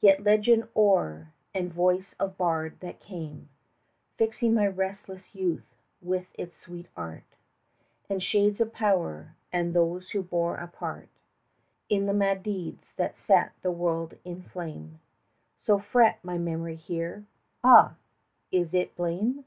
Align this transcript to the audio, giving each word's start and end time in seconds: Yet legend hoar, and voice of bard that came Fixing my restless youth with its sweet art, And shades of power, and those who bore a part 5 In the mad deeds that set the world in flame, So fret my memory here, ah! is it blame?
Yet 0.00 0.22
legend 0.22 0.68
hoar, 0.72 1.32
and 1.52 1.72
voice 1.74 2.14
of 2.20 2.38
bard 2.38 2.78
that 2.78 3.00
came 3.00 3.48
Fixing 4.16 4.54
my 4.54 4.68
restless 4.68 5.34
youth 5.34 5.64
with 6.00 6.28
its 6.34 6.56
sweet 6.60 6.86
art, 6.96 7.24
And 8.08 8.22
shades 8.22 8.60
of 8.60 8.72
power, 8.72 9.34
and 9.52 9.74
those 9.74 10.10
who 10.10 10.22
bore 10.22 10.58
a 10.58 10.68
part 10.68 11.08
5 11.08 11.10
In 11.88 12.06
the 12.06 12.14
mad 12.14 12.44
deeds 12.44 12.92
that 12.94 13.16
set 13.16 13.50
the 13.62 13.72
world 13.72 14.14
in 14.24 14.42
flame, 14.42 15.00
So 15.64 15.80
fret 15.80 16.24
my 16.24 16.38
memory 16.38 16.76
here, 16.76 17.24
ah! 17.64 17.96
is 18.52 18.74
it 18.74 18.94
blame? 18.94 19.44